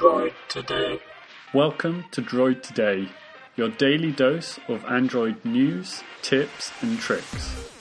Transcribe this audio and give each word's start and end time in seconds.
Droid 0.00 0.32
Today. 0.48 0.98
Welcome 1.52 2.06
to 2.12 2.22
Droid 2.22 2.62
Today, 2.62 3.10
your 3.56 3.68
daily 3.68 4.12
dose 4.12 4.58
of 4.66 4.82
Android 4.86 5.44
news, 5.44 6.02
tips, 6.22 6.72
and 6.80 6.98
tricks. 6.98 7.79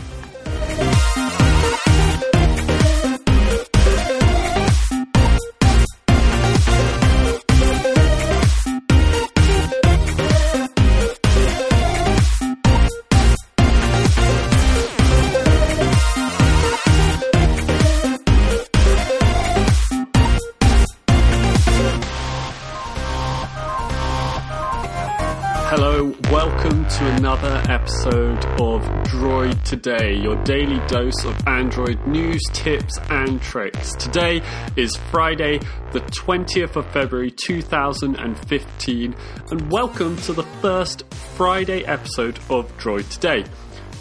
Episode 27.89 28.45
of 28.61 28.84
Droid 29.07 29.63
Today, 29.63 30.16
your 30.16 30.35
daily 30.43 30.79
dose 30.85 31.25
of 31.25 31.35
Android 31.48 32.05
news, 32.05 32.39
tips, 32.53 32.99
and 33.09 33.41
tricks. 33.41 33.95
Today 33.95 34.43
is 34.75 34.95
Friday, 35.09 35.57
the 35.91 36.02
20th 36.02 36.75
of 36.75 36.85
February 36.91 37.31
2015, 37.31 39.15
and 39.49 39.71
welcome 39.71 40.15
to 40.17 40.34
the 40.34 40.43
first 40.62 41.12
Friday 41.35 41.84
episode 41.85 42.38
of 42.52 42.71
Droid 42.77 43.09
Today. 43.09 43.43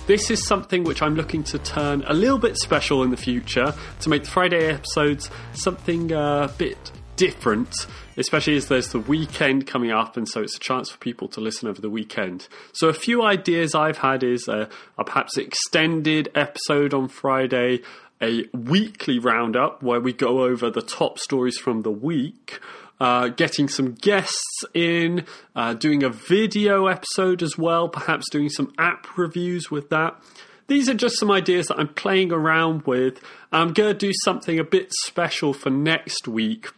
This 0.06 0.30
is 0.30 0.47
something 0.47 0.84
which 0.84 1.00
I'm 1.00 1.14
looking 1.14 1.42
to 1.45 1.59
turn 1.59 2.05
a 2.06 2.12
little 2.12 2.39
bit 2.39 2.59
special 2.59 3.02
in 3.05 3.11
the 3.11 3.16
future 3.16 3.73
to 4.00 4.09
make 4.11 4.25
the 4.25 4.30
Friday 4.30 4.70
episodes 4.70 5.30
something 5.55 6.12
uh, 6.12 6.48
a 6.50 6.55
bit 6.59 6.92
different, 7.18 7.74
especially 8.16 8.56
as 8.56 8.68
there's 8.68 8.88
the 8.88 9.00
weekend 9.00 9.66
coming 9.66 9.90
up, 9.90 10.16
and 10.16 10.27
so 10.27 10.40
it's 10.40 10.56
a 10.56 10.60
chance 10.60 10.88
for 10.88 10.96
people 10.98 11.28
to 11.28 11.41
listen 11.41 11.68
over 11.68 11.82
the 11.82 11.91
weekend. 11.91 12.48
So, 12.72 12.88
a 12.88 12.94
few 12.94 13.22
ideas 13.22 13.75
I've 13.75 13.98
had 13.98 14.22
is 14.22 14.48
a, 14.48 14.70
a 14.97 15.05
perhaps 15.05 15.36
extended 15.36 16.30
episode 16.34 16.94
on 16.94 17.08
Friday, 17.08 17.80
a 18.22 18.47
weekly 18.55 19.19
roundup 19.19 19.83
where 19.83 20.00
we 20.00 20.12
go 20.12 20.44
over 20.44 20.70
the 20.70 20.80
top 20.80 21.19
stories 21.19 21.58
from 21.58 21.83
the 21.83 21.91
week. 21.91 22.60
Uh, 23.00 23.28
getting 23.28 23.69
some 23.69 23.92
guests 23.92 24.64
in, 24.75 25.25
uh, 25.55 25.72
doing 25.72 26.03
a 26.03 26.08
video 26.08 26.88
episode 26.88 27.44
as 27.44 27.56
well, 27.56 27.88
perhaps 27.88 28.28
doing 28.28 28.48
some 28.48 28.72
app 28.77 29.16
reviews 29.16 29.70
with 29.70 29.88
that. 29.88 30.20
These 30.66 30.88
are 30.88 30.94
just 30.94 31.16
some 31.16 31.30
ideas 31.30 31.69
that 31.69 31.78
I'm 31.78 31.94
playing 31.94 32.32
around 32.32 32.82
with. 32.86 33.20
I'm 33.53 33.72
going 33.72 33.91
to 33.91 33.94
do 33.98 34.10
something 34.25 34.58
a 34.58 34.64
bit 34.64 34.92
special 34.92 35.55
for 35.55 35.70
next 35.70 36.27
week 36.27 36.70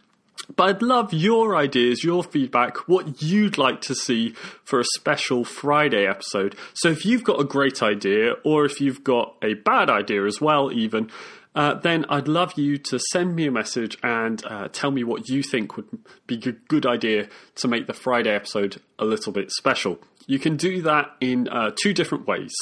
but 0.55 0.63
I'd 0.69 0.81
love 0.81 1.13
your 1.13 1.55
ideas, 1.55 2.03
your 2.03 2.23
feedback, 2.23 2.87
what 2.87 3.21
you'd 3.21 3.57
like 3.57 3.81
to 3.81 3.95
see 3.95 4.31
for 4.63 4.79
a 4.79 4.85
special 4.95 5.43
Friday 5.43 6.05
episode. 6.07 6.55
So 6.73 6.89
if 6.89 7.05
you've 7.05 7.23
got 7.23 7.39
a 7.39 7.43
great 7.43 7.81
idea, 7.81 8.33
or 8.43 8.65
if 8.65 8.81
you've 8.81 9.03
got 9.03 9.35
a 9.41 9.53
bad 9.53 9.89
idea 9.89 10.25
as 10.25 10.41
well, 10.41 10.71
even, 10.71 11.09
uh, 11.53 11.75
then 11.75 12.05
I'd 12.09 12.27
love 12.27 12.53
you 12.57 12.77
to 12.77 12.99
send 13.11 13.35
me 13.35 13.45
a 13.45 13.51
message 13.51 13.97
and 14.03 14.43
uh, 14.45 14.69
tell 14.69 14.91
me 14.91 15.03
what 15.03 15.29
you 15.29 15.43
think 15.43 15.75
would 15.75 15.89
be 16.27 16.35
a 16.45 16.51
good 16.51 16.85
idea 16.85 17.27
to 17.55 17.67
make 17.67 17.87
the 17.87 17.93
Friday 17.93 18.33
episode 18.33 18.81
a 18.97 19.05
little 19.05 19.33
bit 19.33 19.51
special. 19.51 19.99
You 20.27 20.39
can 20.39 20.55
do 20.55 20.81
that 20.83 21.15
in 21.19 21.49
uh, 21.49 21.71
two 21.81 21.93
different 21.93 22.27
ways. 22.27 22.53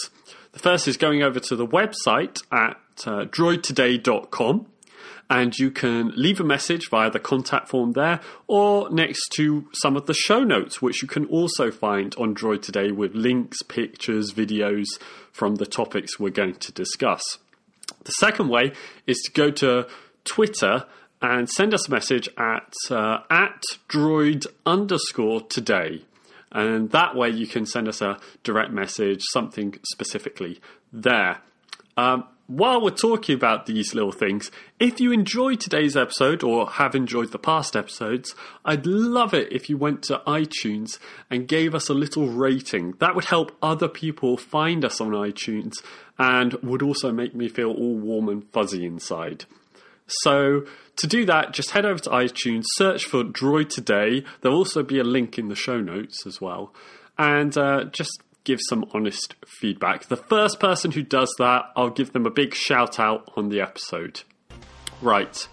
The 0.54 0.60
first 0.60 0.88
is 0.88 0.98
going 0.98 1.22
over 1.22 1.40
to 1.40 1.56
the 1.56 1.68
website 1.68 2.42
at 2.52 2.78
uh, 3.06 3.26
droidtoday.com 3.26 4.66
and 5.30 5.58
you 5.58 5.72
can 5.72 6.12
leave 6.16 6.40
a 6.40 6.44
message 6.44 6.90
via 6.90 7.10
the 7.10 7.20
contact 7.20 7.70
form 7.70 7.94
there 7.94 8.20
or 8.48 8.90
next 8.90 9.30
to 9.36 9.68
some 9.74 9.96
of 9.96 10.06
the 10.06 10.14
show 10.14 10.44
notes, 10.44 10.82
which 10.82 11.02
you 11.02 11.08
can 11.08 11.26
also 11.26 11.72
find 11.72 12.16
on 12.18 12.34
Droid 12.34 12.62
Today 12.62 12.92
with 12.92 13.14
links, 13.14 13.62
pictures, 13.64 14.34
videos 14.34 14.88
from 15.32 15.56
the 15.56 15.66
topics 15.66 16.20
we're 16.20 16.30
going 16.30 16.56
to 16.56 16.72
discuss. 16.72 17.22
The 18.04 18.12
second 18.14 18.50
way 18.50 18.74
is 19.08 19.18
to 19.26 19.32
go 19.32 19.52
to 19.52 19.88
Twitter 20.24 20.86
and 21.22 21.50
send 21.50 21.74
us 21.74 21.88
a 21.88 21.92
message 21.92 22.30
at 22.38 22.74
uh, 22.90 23.20
at 23.30 23.62
droid 23.90 24.48
underscore 24.66 25.42
today. 25.42 26.04
And 26.52 26.90
that 26.92 27.16
way 27.16 27.30
you 27.30 27.46
can 27.46 27.66
send 27.66 27.88
us 27.88 28.02
a 28.02 28.18
direct 28.44 28.72
message, 28.72 29.22
something 29.32 29.80
specifically 29.84 30.60
there. 30.92 31.42
Um, 31.96 32.26
while 32.50 32.82
we're 32.82 32.90
talking 32.90 33.36
about 33.36 33.68
these 33.68 33.94
little 33.94 34.12
things, 34.12 34.50
if 34.80 35.00
you 35.00 35.12
enjoyed 35.12 35.60
today's 35.60 35.96
episode 35.96 36.42
or 36.42 36.68
have 36.68 36.96
enjoyed 36.96 37.32
the 37.32 37.38
past 37.38 37.76
episodes, 37.76 38.34
I'd 38.66 38.88
love 38.88 39.36
it 39.36 39.54
if 39.54 39.70
you 39.70 39.78
went 39.78 40.02
to 40.06 40.24
iTunes 40.26 40.98
and 41.30 41.48
gave 41.48 41.76
us 41.76 41.90
a 41.90 41.94
little 41.94 42.28
rating. 42.28 42.96
That 42.98 43.14
would 43.14 43.26
help 43.26 43.56
other 43.62 43.88
people 43.88 44.36
find 44.36 44.84
us 44.84 45.00
on 45.00 45.12
iTunes 45.12 45.76
and 46.18 46.54
would 46.64 46.82
also 46.82 47.12
make 47.12 47.36
me 47.36 47.50
feel 47.50 47.70
all 47.70 47.96
warm 47.96 48.28
and 48.28 48.50
fuzzy 48.52 48.84
inside. 48.84 49.46
So, 50.08 50.66
to 50.96 51.08
do 51.08 51.26
that, 51.28 51.54
just 51.54 51.70
head 51.70 51.86
over 51.86 52.00
to 52.00 52.10
iTunes, 52.10 52.64
search 52.74 53.06
for 53.06 53.24
Droid 53.24 53.70
Today. 53.70 54.24
There'll 54.42 54.58
also 54.58 54.82
be 54.82 54.98
a 54.98 55.04
link 55.04 55.38
in 55.38 55.50
the 55.50 55.56
show 55.56 55.80
notes 55.82 56.26
as 56.26 56.42
well. 56.42 56.74
And 57.16 57.56
uh, 57.56 57.84
just 57.92 58.24
give 58.50 58.60
some 58.68 58.84
honest 58.96 59.36
feedback. 59.46 60.08
The 60.08 60.18
first 60.18 60.60
person 60.60 60.90
who 60.90 61.04
does 61.04 61.32
that, 61.38 61.66
I'll 61.76 61.92
give 61.92 62.14
them 62.14 62.26
a 62.26 62.32
big 62.32 62.56
shout 62.56 63.00
out 63.00 63.30
on 63.38 63.50
the 63.50 63.62
episode. 63.62 64.22
Right, 65.04 65.48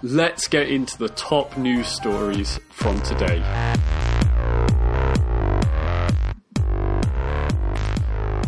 let's 0.00 0.46
get 0.46 0.68
into 0.68 0.96
the 0.96 1.08
top 1.08 1.58
news 1.58 1.88
stories 1.88 2.60
from 2.70 3.02
today. 3.02 3.42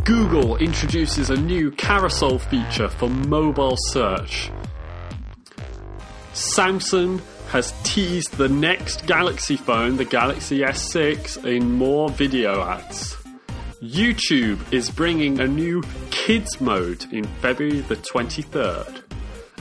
Google 0.04 0.56
introduces 0.58 1.30
a 1.30 1.36
new 1.36 1.72
carousel 1.72 2.38
feature 2.38 2.88
for 2.88 3.08
mobile 3.08 3.76
search. 3.88 4.48
Samsung 6.34 7.20
has 7.48 7.74
teased 7.82 8.36
the 8.36 8.48
next 8.48 9.06
Galaxy 9.06 9.56
phone, 9.56 9.96
the 9.96 10.04
Galaxy 10.04 10.60
S6, 10.60 11.44
in 11.44 11.72
more 11.72 12.08
video 12.10 12.62
ads. 12.62 13.16
YouTube 13.82 14.58
is 14.72 14.90
bringing 14.90 15.38
a 15.38 15.46
new 15.46 15.82
kids 16.10 16.60
mode 16.60 17.04
in 17.12 17.24
February 17.40 17.80
the 17.82 17.94
23rd. 17.94 19.02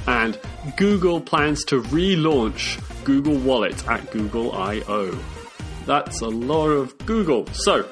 And 0.08 0.40
Google 0.76 1.22
plans 1.22 1.64
to 1.66 1.84
relaunch 1.84 2.82
Google 3.04 3.38
Wallet 3.38 3.88
at 3.88 4.10
Google 4.10 4.54
I/O. 4.54 5.16
That's 5.86 6.22
a 6.22 6.28
lot 6.28 6.70
of 6.70 6.98
Google. 7.06 7.46
So, 7.54 7.88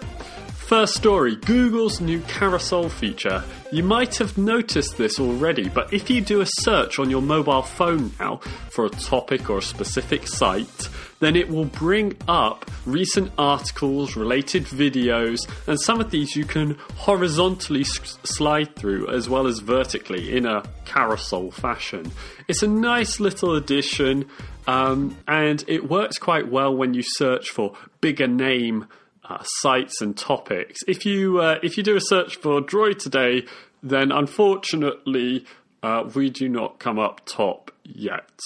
First 0.68 0.96
story 0.96 1.36
Google's 1.36 2.02
new 2.02 2.22
carousel 2.22 2.90
feature. 2.90 3.44
You 3.72 3.84
might 3.84 4.16
have 4.18 4.36
noticed 4.36 4.98
this 4.98 5.20
already, 5.20 5.70
but 5.70 5.94
if 5.94 6.10
you 6.10 6.22
do 6.22 6.42
a 6.42 6.48
search 6.62 6.98
on 6.98 7.12
your 7.12 7.22
mobile 7.22 7.62
phone 7.62 8.12
now 8.20 8.38
for 8.72 8.86
a 8.86 8.90
topic 8.90 9.48
or 9.50 9.60
a 9.60 9.62
specific 9.62 10.28
site, 10.28 10.90
then 11.20 11.36
it 11.36 11.50
will 11.50 11.66
bring 11.66 12.18
up 12.28 12.70
recent 12.88 13.32
articles, 13.38 14.16
related 14.16 14.66
videos, 14.66 15.48
and 15.68 15.80
some 15.80 16.02
of 16.02 16.10
these 16.10 16.36
you 16.36 16.46
can 16.46 16.72
horizontally 16.96 17.82
s- 17.82 18.18
slide 18.24 18.76
through 18.76 19.08
as 19.10 19.30
well 19.30 19.46
as 19.46 19.60
vertically 19.60 20.36
in 20.36 20.48
a 20.48 20.64
carousel 20.86 21.52
fashion. 21.52 22.12
It's 22.48 22.64
a 22.64 22.68
nice 22.68 23.20
little 23.20 23.56
addition, 23.56 24.26
um, 24.66 25.16
and 25.28 25.64
it 25.68 25.88
works 25.90 26.18
quite 26.18 26.50
well 26.50 26.76
when 26.76 26.96
you 26.96 27.04
search 27.04 27.52
for 27.52 27.78
bigger 28.02 28.28
name 28.28 28.88
uh, 29.30 29.44
sites 29.44 30.02
and 30.02 30.18
topics. 30.18 30.80
If 30.88 31.06
you 31.06 31.40
uh, 31.40 31.60
if 31.64 31.78
you 31.78 31.84
do 31.84 31.96
a 31.96 32.02
search 32.02 32.36
for 32.38 32.62
Droid 32.62 33.00
today, 33.00 33.46
then 33.82 34.12
unfortunately 34.12 35.46
uh, 35.84 36.10
we 36.14 36.30
do 36.30 36.50
not 36.50 36.80
come 36.80 37.00
up 37.00 37.22
top 37.26 37.72
yet, 37.84 38.40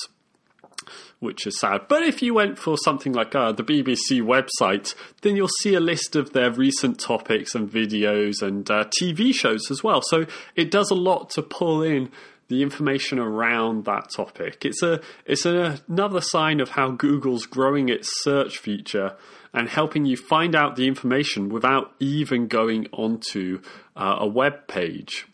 which 1.19 1.47
is 1.47 1.59
sad. 1.59 1.81
But 1.87 2.03
if 2.03 2.21
you 2.21 2.33
went 2.33 2.59
for 2.59 2.77
something 2.77 3.13
like 3.13 3.35
uh, 3.35 3.51
the 3.51 3.63
BBC 3.63 4.21
website, 4.21 4.95
then 5.21 5.35
you'll 5.35 5.49
see 5.61 5.73
a 5.75 5.79
list 5.79 6.15
of 6.15 6.33
their 6.33 6.51
recent 6.51 6.99
topics 6.99 7.55
and 7.55 7.69
videos 7.69 8.41
and 8.41 8.69
uh, 8.69 8.85
TV 9.01 9.33
shows 9.33 9.71
as 9.71 9.83
well. 9.83 10.01
So 10.01 10.25
it 10.55 10.71
does 10.71 10.91
a 10.91 10.95
lot 10.95 11.29
to 11.31 11.41
pull 11.41 11.81
in 11.81 12.11
the 12.49 12.63
information 12.63 13.19
around 13.19 13.85
that 13.85 14.09
topic. 14.15 14.65
It's 14.65 14.81
a 14.81 15.01
it's 15.25 15.45
a, 15.45 15.79
another 15.87 16.19
sign 16.19 16.59
of 16.59 16.69
how 16.69 16.91
Google's 16.91 17.45
growing 17.45 17.89
its 17.89 18.09
search 18.23 18.57
feature 18.57 19.15
and 19.53 19.69
helping 19.69 20.05
you 20.05 20.15
find 20.15 20.55
out 20.55 20.75
the 20.75 20.87
information 20.87 21.49
without 21.49 21.93
even 21.99 22.47
going 22.47 22.87
onto 22.91 23.61
uh, 23.95 24.17
a 24.19 24.27
web 24.27 24.67
page. 24.67 25.27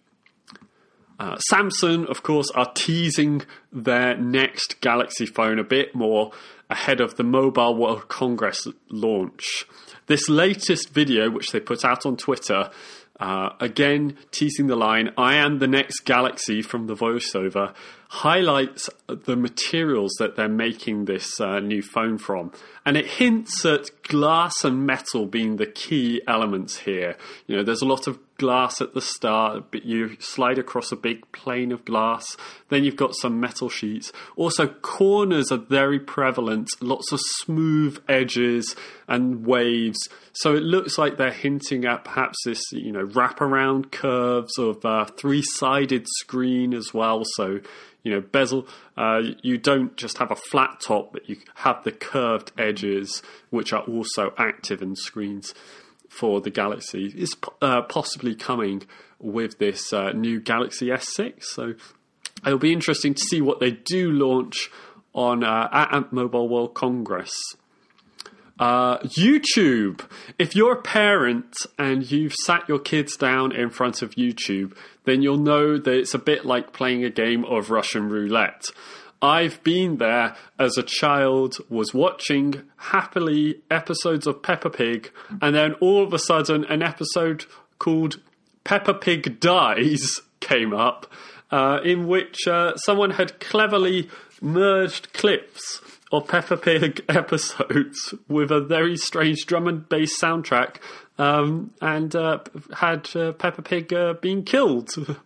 Uh, 1.18 1.38
Samsung, 1.52 2.06
of 2.08 2.24
course, 2.24 2.50
are 2.52 2.72
teasing 2.74 3.44
their 3.72 4.18
next 4.18 4.82
Galaxy 4.82 5.26
phone 5.26 5.60
a 5.60 5.64
bit 5.64 5.96
more 5.96 6.32
ahead 6.70 7.00
of 7.00 7.16
the 7.16 7.24
Mobile 7.24 7.76
World 7.76 8.08
Congress 8.10 8.68
launch. 8.90 9.66
This 10.08 10.28
latest 10.30 10.90
video, 10.90 11.30
which 11.30 11.52
they 11.52 11.60
put 11.60 11.86
out 11.86 12.06
on 12.06 12.18
Twitter, 12.18 12.70
uh, 13.20 13.52
again 13.62 14.18
teasing 14.32 14.68
the 14.68 14.76
line, 14.76 15.12
I 15.18 15.36
am 15.36 15.60
the 15.60 15.68
next 15.68 16.02
Galaxy 16.02 16.62
from 16.62 16.88
the 16.88 16.96
voiceover, 16.96 17.74
highlights 18.16 18.90
the 19.08 19.36
materials 19.36 20.14
that 20.20 20.38
they're 20.38 20.48
making 20.48 21.04
this 21.04 21.40
uh, 21.42 21.60
new 21.60 21.82
phone 21.82 22.18
from. 22.18 22.52
And 22.86 22.96
it 22.96 23.06
hints 23.06 23.66
at 23.66 23.90
glass 24.04 24.64
and 24.64 24.86
metal 24.86 25.26
being 25.26 25.58
the 25.58 25.66
key 25.66 26.22
elements 26.28 26.80
here. 26.80 27.18
You 27.46 27.58
know, 27.58 27.64
there's 27.64 27.82
a 27.82 27.86
lot 27.86 28.08
of 28.08 28.18
glass 28.38 28.80
at 28.80 28.94
the 28.94 29.02
start, 29.02 29.72
but 29.72 29.86
you 29.86 30.16
slide 30.20 30.58
across 30.58 30.92
a 30.92 30.96
big 30.96 31.30
plane 31.34 31.72
of 31.72 31.84
glass. 31.84 32.38
Then 32.70 32.84
you've 32.84 32.96
got 32.96 33.16
some 33.16 33.40
metal 33.40 33.70
sheets. 33.70 34.14
Also, 34.38 34.68
corners 34.68 35.52
are 35.52 35.58
very 35.58 36.00
prevalent, 36.00 36.70
lots 36.80 37.12
of 37.12 37.20
smooth 37.22 38.02
edges 38.08 38.76
and 39.08 39.46
waves. 39.46 40.08
So 40.34 40.56
it 40.56 40.64
looks 40.64 40.98
like 40.98 41.18
they're 41.18 41.32
hinting 41.32 41.86
at 41.86 42.06
perhaps 42.06 42.38
this, 42.46 42.62
you 42.72 42.92
know, 42.92 43.06
wraparound 43.08 43.92
curves 43.92 44.58
of 44.58 44.86
a 44.86 45.06
three-sided 45.06 46.06
screen 46.20 46.74
as 46.74 46.94
well. 46.94 47.24
So 47.36 47.60
you 48.06 48.12
know, 48.12 48.22
bezel. 48.22 48.68
Uh, 48.96 49.22
you 49.42 49.58
don't 49.58 49.98
just 49.98 50.20
have 50.20 50.32
a 50.32 50.36
flat 50.36 50.80
top, 50.80 51.12
but 51.12 51.28
you 51.28 51.38
have 51.56 51.84
the 51.84 51.92
curved 51.92 52.52
edges, 52.58 53.24
which 53.50 53.74
are 53.74 53.82
also 53.82 54.32
active 54.38 54.82
in 54.82 54.96
screens 54.96 55.54
for 56.08 56.40
the 56.40 56.52
Galaxy. 56.52 57.12
Is 57.18 57.36
uh, 57.62 57.82
possibly 57.82 58.36
coming 58.36 58.84
with 59.20 59.58
this 59.58 59.92
uh, 59.92 60.12
new 60.12 60.40
Galaxy 60.40 60.88
S6. 60.88 61.44
So 61.44 61.74
it'll 62.46 62.60
be 62.60 62.72
interesting 62.72 63.16
to 63.16 63.22
see 63.22 63.42
what 63.42 63.60
they 63.60 63.72
do 63.72 64.12
launch 64.12 64.70
on 65.14 65.44
uh, 65.44 65.68
at 65.72 66.14
Mobile 66.14 66.48
World 66.48 66.76
Congress. 66.76 67.34
Uh, 68.58 69.00
YouTube. 69.00 70.02
If 70.40 70.56
you're 70.56 70.74
a 70.74 70.82
parent 70.82 71.56
and 71.78 72.10
you've 72.10 72.34
sat 72.46 72.68
your 72.70 72.80
kids 72.80 73.18
down 73.18 73.52
in 73.52 73.70
front 73.70 74.02
of 74.02 74.12
YouTube, 74.12 74.76
then 75.04 75.22
you'll 75.22 75.38
know 75.38 75.78
that 75.78 75.92
it's 75.92 76.14
a 76.14 76.20
bit 76.20 76.46
like 76.46 76.72
playing 76.72 77.04
a 77.04 77.10
game 77.10 77.44
of 77.46 77.70
Russian 77.70 78.10
roulette. 78.10 78.66
I've 79.22 79.64
been 79.64 79.98
there 79.98 80.36
as 80.60 80.78
a 80.78 80.84
child, 80.84 81.58
was 81.70 81.94
watching 81.94 82.64
happily 82.78 83.62
episodes 83.72 84.28
of 84.28 84.44
Peppa 84.44 84.70
Pig, 84.70 85.12
and 85.42 85.56
then 85.56 85.74
all 85.76 86.04
of 86.04 86.14
a 86.14 86.20
sudden 86.20 86.64
an 86.66 86.84
episode 86.84 87.46
called 87.80 88.22
Peppa 88.64 88.94
Pig 88.94 89.40
Dies 89.40 90.20
came 90.40 90.74
up, 90.74 91.12
uh, 91.52 91.80
in 91.84 92.08
which 92.08 92.48
uh, 92.48 92.76
someone 92.78 93.12
had 93.12 93.40
cleverly 93.40 94.10
merged 94.42 95.12
clips 95.14 95.82
of 96.12 96.28
Peppa 96.28 96.58
Pig 96.58 97.04
episodes 97.10 98.14
with 98.28 98.52
a 98.52 98.62
very 98.62 98.98
strange 98.98 99.46
drum 99.46 99.68
and 99.68 99.88
bass 99.90 100.20
soundtrack, 100.20 100.78
um, 101.18 101.74
and 101.82 102.16
uh, 102.16 102.40
had 102.78 103.16
uh, 103.16 103.32
Peppa 103.34 103.62
Pig 103.62 103.94
uh, 103.94 104.14
being 104.22 104.44
killed. 104.44 104.94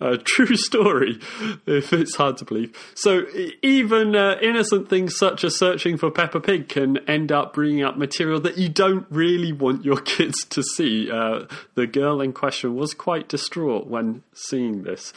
A 0.00 0.16
true 0.16 0.54
story, 0.54 1.18
if 1.66 1.92
it's 1.92 2.14
hard 2.14 2.36
to 2.36 2.44
believe. 2.44 2.72
So 2.94 3.22
even 3.62 4.14
uh, 4.14 4.36
innocent 4.40 4.88
things 4.88 5.16
such 5.16 5.42
as 5.42 5.58
searching 5.58 5.96
for 5.96 6.08
Peppa 6.12 6.38
Pig 6.38 6.68
can 6.68 6.98
end 7.10 7.32
up 7.32 7.52
bringing 7.54 7.82
up 7.82 7.96
material 7.96 8.38
that 8.42 8.56
you 8.58 8.68
don't 8.68 9.06
really 9.10 9.50
want 9.50 9.84
your 9.84 10.00
kids 10.00 10.44
to 10.50 10.62
see. 10.62 11.10
Uh, 11.10 11.46
the 11.74 11.88
girl 11.88 12.20
in 12.20 12.32
question 12.32 12.76
was 12.76 12.94
quite 12.94 13.28
distraught 13.28 13.88
when 13.88 14.22
seeing 14.32 14.84
this. 14.84 15.12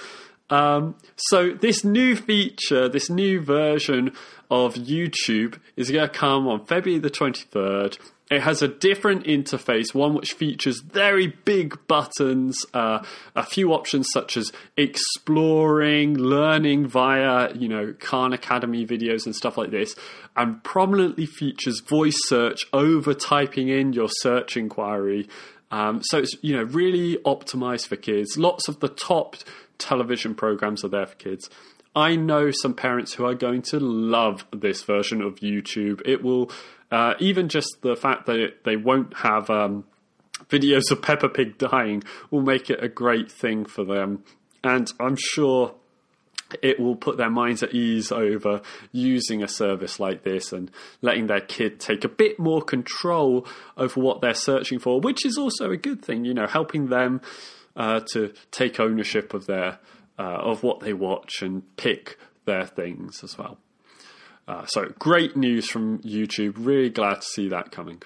Um, 0.51 0.95
so 1.15 1.51
this 1.51 1.83
new 1.83 2.15
feature, 2.15 2.89
this 2.89 3.09
new 3.09 3.41
version 3.41 4.11
of 4.51 4.75
YouTube 4.75 5.57
is 5.77 5.89
going 5.89 6.07
to 6.07 6.13
come 6.13 6.47
on 6.47 6.65
February 6.65 6.99
the 6.99 7.09
23rd. 7.09 7.97
It 8.29 8.41
has 8.41 8.61
a 8.61 8.67
different 8.67 9.25
interface, 9.25 9.93
one 9.93 10.13
which 10.13 10.33
features 10.33 10.79
very 10.79 11.27
big 11.27 11.75
buttons, 11.87 12.65
uh, 12.73 13.03
a 13.35 13.43
few 13.43 13.73
options 13.73 14.07
such 14.13 14.37
as 14.37 14.53
exploring, 14.77 16.17
learning 16.17 16.87
via, 16.87 17.53
you 17.53 17.67
know, 17.67 17.93
Khan 17.99 18.31
Academy 18.31 18.85
videos 18.85 19.25
and 19.25 19.35
stuff 19.35 19.57
like 19.57 19.71
this, 19.71 19.95
and 20.37 20.63
prominently 20.63 21.25
features 21.25 21.81
voice 21.81 22.17
search 22.27 22.65
over 22.71 23.13
typing 23.13 23.67
in 23.67 23.91
your 23.91 24.09
search 24.09 24.55
inquiry. 24.55 25.27
Um, 25.71 26.01
so 26.03 26.19
it's, 26.19 26.35
you 26.41 26.55
know, 26.55 26.63
really 26.63 27.17
optimized 27.25 27.87
for 27.87 27.95
kids. 27.95 28.37
Lots 28.37 28.67
of 28.67 28.79
the 28.79 28.89
top 28.89 29.37
television 29.77 30.35
programs 30.35 30.83
are 30.83 30.89
there 30.89 31.07
for 31.07 31.15
kids. 31.15 31.49
I 31.95 32.15
know 32.15 32.51
some 32.51 32.73
parents 32.73 33.13
who 33.13 33.25
are 33.25 33.33
going 33.33 33.63
to 33.63 33.79
love 33.79 34.45
this 34.53 34.83
version 34.83 35.21
of 35.21 35.35
YouTube. 35.35 36.01
It 36.05 36.23
will, 36.23 36.51
uh, 36.89 37.15
even 37.19 37.49
just 37.49 37.81
the 37.81 37.95
fact 37.95 38.27
that 38.27 38.37
it, 38.37 38.63
they 38.63 38.77
won't 38.77 39.17
have 39.17 39.49
um, 39.49 39.85
videos 40.49 40.91
of 40.91 41.01
Peppa 41.01 41.29
Pig 41.29 41.57
dying 41.57 42.03
will 42.29 42.41
make 42.41 42.69
it 42.69 42.83
a 42.83 42.87
great 42.87 43.31
thing 43.31 43.65
for 43.65 43.83
them. 43.83 44.23
And 44.63 44.91
I'm 44.99 45.17
sure 45.17 45.75
it 46.61 46.79
will 46.79 46.95
put 46.95 47.17
their 47.17 47.29
minds 47.29 47.63
at 47.63 47.73
ease 47.73 48.11
over 48.11 48.61
using 48.91 49.43
a 49.43 49.47
service 49.47 49.99
like 49.99 50.23
this 50.23 50.51
and 50.51 50.71
letting 51.01 51.27
their 51.27 51.41
kid 51.41 51.79
take 51.79 52.03
a 52.03 52.09
bit 52.09 52.39
more 52.39 52.61
control 52.61 53.45
over 53.77 53.99
what 53.99 54.21
they're 54.21 54.33
searching 54.33 54.79
for, 54.79 54.99
which 54.99 55.25
is 55.25 55.37
also 55.37 55.71
a 55.71 55.77
good 55.77 56.03
thing, 56.03 56.25
you 56.25 56.33
know, 56.33 56.47
helping 56.47 56.87
them 56.87 57.21
uh, 57.75 58.01
to 58.13 58.33
take 58.51 58.79
ownership 58.79 59.33
of 59.33 59.45
their 59.45 59.79
uh, 60.19 60.37
of 60.41 60.61
what 60.61 60.81
they 60.81 60.93
watch 60.93 61.41
and 61.41 61.75
pick 61.77 62.17
their 62.45 62.65
things 62.65 63.23
as 63.23 63.37
well. 63.37 63.57
Uh, 64.47 64.65
so 64.65 64.85
great 64.99 65.35
news 65.35 65.69
from 65.69 65.99
YouTube. 65.99 66.53
Really 66.57 66.89
glad 66.89 67.21
to 67.21 67.27
see 67.27 67.49
that 67.49 67.71
coming. 67.71 68.01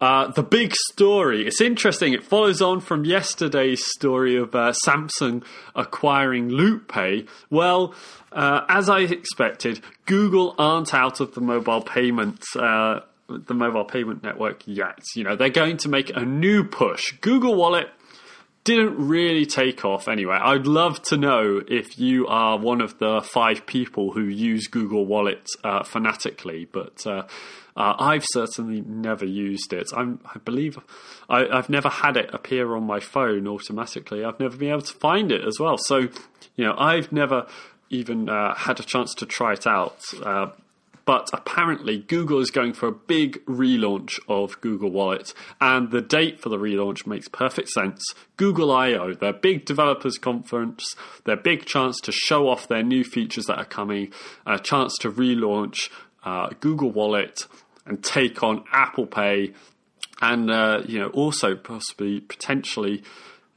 Uh, 0.00 0.30
the 0.32 0.42
big 0.42 0.74
story. 0.90 1.46
It's 1.46 1.60
interesting. 1.60 2.12
It 2.12 2.24
follows 2.24 2.60
on 2.60 2.80
from 2.80 3.04
yesterday's 3.04 3.84
story 3.96 4.36
of 4.36 4.54
uh, 4.54 4.72
Samsung 4.84 5.44
acquiring 5.74 6.50
LoopPay. 6.50 7.28
Well, 7.48 7.94
uh, 8.32 8.64
as 8.68 8.88
I 8.88 9.00
expected, 9.00 9.80
Google 10.06 10.54
aren't 10.58 10.92
out 10.92 11.20
of 11.20 11.34
the 11.34 11.40
mobile 11.40 11.80
payments. 11.80 12.54
Uh, 12.54 13.00
the 13.28 13.54
mobile 13.54 13.84
payment 13.84 14.22
network 14.22 14.62
yet. 14.66 14.98
You 15.14 15.24
know, 15.24 15.36
they're 15.36 15.48
going 15.48 15.78
to 15.78 15.88
make 15.88 16.14
a 16.14 16.24
new 16.24 16.64
push. 16.64 17.12
Google 17.20 17.54
Wallet 17.54 17.88
didn't 18.64 18.96
really 18.96 19.44
take 19.44 19.84
off 19.84 20.08
anyway. 20.08 20.38
I'd 20.40 20.66
love 20.66 21.02
to 21.02 21.18
know 21.18 21.60
if 21.68 21.98
you 21.98 22.26
are 22.26 22.58
one 22.58 22.80
of 22.80 22.98
the 22.98 23.20
five 23.20 23.66
people 23.66 24.12
who 24.12 24.22
use 24.22 24.68
Google 24.68 25.04
Wallet 25.04 25.46
uh, 25.62 25.84
fanatically, 25.84 26.66
but 26.72 27.06
uh, 27.06 27.24
uh, 27.76 27.94
I've 27.98 28.24
certainly 28.32 28.80
never 28.80 29.26
used 29.26 29.74
it. 29.74 29.90
I'm, 29.94 30.18
i 30.34 30.38
believe 30.38 30.78
I, 31.28 31.44
have 31.54 31.68
never 31.68 31.90
had 31.90 32.16
it 32.16 32.30
appear 32.32 32.74
on 32.74 32.84
my 32.84 33.00
phone 33.00 33.46
automatically. 33.46 34.24
I've 34.24 34.40
never 34.40 34.56
been 34.56 34.70
able 34.70 34.80
to 34.80 34.94
find 34.94 35.30
it 35.30 35.46
as 35.46 35.60
well. 35.60 35.76
So, 35.76 36.08
you 36.56 36.64
know, 36.64 36.74
I've 36.78 37.12
never 37.12 37.46
even 37.90 38.30
uh, 38.30 38.54
had 38.54 38.80
a 38.80 38.82
chance 38.82 39.14
to 39.16 39.26
try 39.26 39.52
it 39.52 39.66
out. 39.66 39.98
But 41.06 41.28
apparently 41.32 41.98
Google 41.98 42.40
is 42.40 42.50
going 42.50 42.72
for 42.72 42.88
a 42.88 42.92
big 42.92 43.44
relaunch 43.44 44.18
of 44.28 44.60
Google 44.60 44.90
Wallet, 44.90 45.34
and 45.60 45.90
the 45.90 46.00
date 46.00 46.40
for 46.40 46.48
the 46.48 46.56
relaunch 46.56 47.06
makes 47.06 47.28
perfect 47.28 47.68
sense. 47.68 48.02
Google 48.36 48.72
I/O, 48.72 49.14
their 49.14 49.32
big 49.34 49.66
developers 49.66 50.16
conference, 50.16 50.94
their 51.24 51.36
big 51.36 51.66
chance 51.66 52.00
to 52.04 52.12
show 52.12 52.48
off 52.48 52.68
their 52.68 52.82
new 52.82 53.04
features 53.04 53.44
that 53.46 53.58
are 53.58 53.66
coming, 53.66 54.12
a 54.46 54.58
chance 54.58 54.94
to 55.00 55.10
relaunch 55.10 55.90
uh, 56.24 56.50
Google 56.60 56.90
Wallet 56.90 57.46
and 57.86 58.02
take 58.02 58.42
on 58.42 58.64
Apple 58.72 59.06
Pay, 59.06 59.52
and 60.22 60.50
uh, 60.50 60.80
you 60.86 60.98
know 60.98 61.08
also 61.08 61.54
possibly 61.54 62.20
potentially 62.20 63.02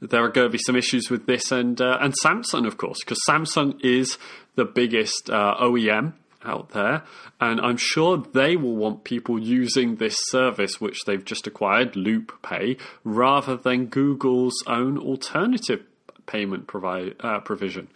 there 0.00 0.22
are 0.22 0.28
going 0.28 0.46
to 0.46 0.52
be 0.52 0.58
some 0.58 0.76
issues 0.76 1.10
with 1.10 1.26
this 1.26 1.50
and 1.50 1.80
uh, 1.80 1.98
and 2.00 2.14
Samsung, 2.24 2.66
of 2.66 2.76
course, 2.76 2.98
because 3.00 3.18
Samsung 3.28 3.82
is 3.84 4.18
the 4.54 4.64
biggest 4.64 5.30
uh, 5.30 5.56
OEM 5.60 6.12
out 6.44 6.70
there, 6.70 7.02
and 7.40 7.60
I'm 7.60 7.76
sure 7.76 8.18
they 8.32 8.56
will 8.56 8.76
want 8.76 9.04
people 9.04 9.38
using 9.38 9.96
this 9.96 10.16
service 10.28 10.80
which 10.80 11.04
they've 11.06 11.24
just 11.24 11.46
acquired, 11.46 11.96
Loop 11.96 12.32
Pay, 12.42 12.76
rather 13.04 13.56
than 13.56 13.86
Google's 13.86 14.62
own 14.66 14.98
alternative 14.98 15.84
payment 16.26 16.66
provi- 16.66 17.14
uh, 17.20 17.40
provision. 17.40 17.88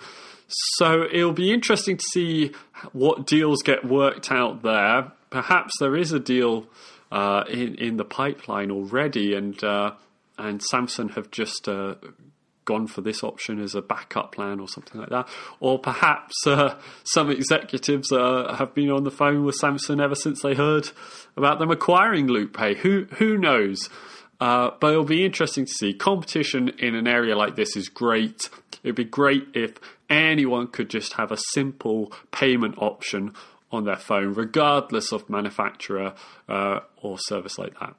So 0.49 1.05
it'll 1.11 1.33
be 1.33 1.53
interesting 1.53 1.97
to 1.97 2.05
see 2.05 2.53
what 2.93 3.27
deals 3.27 3.63
get 3.63 3.85
worked 3.85 4.31
out 4.31 4.63
there. 4.63 5.13
Perhaps 5.31 5.73
there 5.81 5.97
is 5.97 6.13
a 6.13 6.21
deal 6.21 6.67
uh, 7.11 7.45
in 7.49 7.75
in 7.77 7.97
the 7.97 8.05
pipeline 8.05 8.71
already, 8.71 9.35
and 9.35 9.63
uh, 9.63 9.93
and 10.37 10.61
Samsung 10.73 11.15
have 11.15 11.31
just 11.31 11.69
uh, 11.69 11.95
gone 12.65 12.87
for 12.87 13.01
this 13.01 13.23
option 13.23 13.61
as 13.61 13.75
a 13.75 13.83
backup 13.83 14.33
plan 14.33 14.61
or 14.61 14.69
something 14.69 15.01
like 15.01 15.11
that. 15.11 15.29
Or 15.61 15.79
perhaps 15.79 16.35
uh, 16.47 16.79
some 17.05 17.31
executives 17.31 18.13
uh, 18.13 18.55
have 18.59 18.75
been 18.75 18.91
on 18.91 19.05
the 19.05 19.11
phone 19.11 19.45
with 19.45 19.61
Samsung 19.61 20.01
ever 20.01 20.15
since 20.15 20.43
they 20.43 20.55
heard 20.55 20.91
about 21.37 21.59
them 21.59 21.71
acquiring 21.71 22.29
LoopPay. 22.29 22.79
Who 22.79 23.07
who 23.19 23.37
knows? 23.39 23.89
Uh, 24.41 24.73
but 24.81 24.93
it'll 24.93 25.05
be 25.05 25.25
interesting 25.25 25.67
to 25.67 25.73
see. 25.73 25.95
Competition 25.95 26.71
in 26.79 26.97
an 26.97 27.07
area 27.07 27.37
like 27.37 27.55
this 27.55 27.77
is 27.77 27.89
great. 27.89 28.51
It'd 28.83 28.97
be 28.97 29.05
great 29.05 29.47
if 29.55 29.77
anyone 30.11 30.67
could 30.67 30.91
just 30.91 31.13
have 31.13 31.31
a 31.31 31.39
simple 31.53 32.13
payment 32.33 32.75
option 32.79 33.35
on 33.71 33.85
their 33.85 33.97
phone, 33.97 34.35
regardless 34.35 35.13
of 35.13 35.31
manufacturer 35.31 36.15
uh, 36.49 36.81
or 37.01 37.19
service 37.19 37.57
like 37.59 37.79
that. 37.79 37.95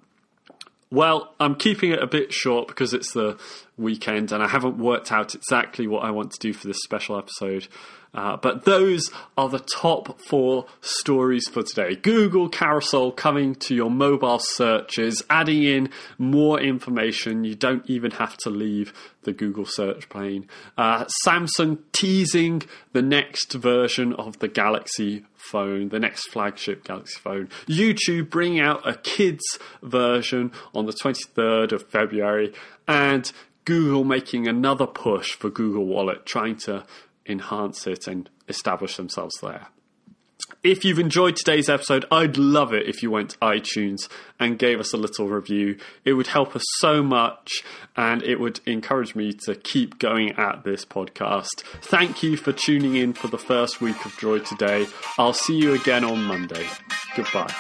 Well, 0.92 1.34
I'm 1.40 1.56
keeping 1.56 1.92
it 1.92 2.04
a 2.04 2.08
bit 2.08 2.32
short 2.32 2.68
because 2.68 2.94
it's 2.94 3.14
the 3.14 3.40
weekend, 3.78 4.32
and 4.32 4.44
I 4.44 4.48
haven't 4.48 4.78
worked 4.78 5.12
out 5.12 5.36
exactly 5.36 5.88
what 5.88 6.04
I 6.04 6.12
want 6.12 6.32
to 6.32 6.40
do 6.40 6.54
for 6.54 6.68
this 6.68 6.80
special 6.84 7.18
episode. 7.18 7.68
Uh, 8.14 8.38
but 8.38 8.66
those 8.66 9.10
are 9.38 9.50
the 9.50 9.60
top 9.60 10.22
four 10.22 10.68
stories 10.82 11.48
for 11.48 11.64
today. 11.64 11.96
Google 11.96 12.48
Carousel 12.48 13.12
coming 13.12 13.56
to 13.56 13.74
your 13.74 13.90
mobile 13.90 14.38
searches, 14.40 15.24
adding 15.32 15.64
in 15.64 15.90
more 16.20 16.60
information. 16.60 17.44
You 17.44 17.56
don't 17.56 17.84
even 17.90 18.12
have 18.12 18.38
to 18.38 18.52
leave 18.52 18.94
the 19.24 19.34
Google 19.34 19.66
search 19.66 20.10
pane. 20.10 20.48
Uh, 20.78 21.06
Samsung 21.26 21.80
teasing 21.92 22.62
the 22.92 23.02
next 23.02 23.54
version 23.54 24.14
of 24.14 24.38
the 24.40 24.48
Galaxy 24.48 25.26
phone, 25.36 25.90
the 25.90 26.00
next 26.00 26.30
flagship 26.30 26.84
Galaxy 26.84 27.20
phone. 27.20 27.50
YouTube 27.66 28.30
bringing 28.30 28.60
out 28.60 28.88
a 28.88 28.94
kids 28.94 29.58
version 29.82 30.52
on 30.76 30.86
the 30.86 30.94
23rd 30.94 31.72
of 31.72 31.90
February. 31.90 32.54
And 32.88 33.32
Google 33.66 34.04
making 34.04 34.48
another 34.48 34.88
push 34.88 35.34
for 35.34 35.50
Google 35.50 35.86
Wallet, 35.86 36.26
trying 36.26 36.58
to 36.58 36.86
enhance 37.26 37.88
it 37.88 38.08
and 38.08 38.30
establish 38.48 38.98
themselves 38.98 39.36
there. 39.42 39.68
If 40.64 40.86
you've 40.86 41.00
enjoyed 41.00 41.36
today's 41.36 41.68
episode, 41.68 42.06
I'd 42.10 42.38
love 42.38 42.74
it 42.74 42.88
if 42.88 43.04
you 43.04 43.12
went 43.12 43.32
to 43.32 43.38
iTunes 43.40 44.08
and 44.40 44.58
gave 44.58 44.80
us 44.80 44.94
a 44.94 44.98
little 44.98 45.28
review. 45.28 45.78
It 46.06 46.14
would 46.14 46.28
help 46.28 46.56
us 46.56 46.64
so 46.78 47.04
much 47.04 47.52
and 47.98 48.24
it 48.24 48.40
would 48.40 48.62
encourage 48.66 49.14
me 49.14 49.34
to 49.46 49.56
keep 49.56 50.00
going 50.00 50.32
at 50.34 50.64
this 50.64 50.86
podcast. 50.86 51.64
Thank 51.82 52.24
you 52.24 52.38
for 52.38 52.54
tuning 52.54 52.96
in 52.96 53.12
for 53.12 53.28
the 53.28 53.38
first 53.38 53.82
week 53.82 54.06
of 54.06 54.14
Droid 54.14 54.46
today. 54.48 54.88
I'll 55.18 55.34
see 55.34 55.58
you 55.58 55.74
again 55.74 56.06
on 56.06 56.24
Monday. 56.24 56.68
Goodbye. 57.16 57.54